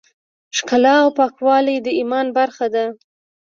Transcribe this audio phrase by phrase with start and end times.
[0.57, 2.85] ښکلا او پاکوالی د ایمان برخه ده.